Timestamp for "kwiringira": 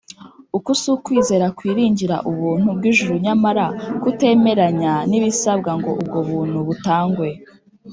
1.57-2.15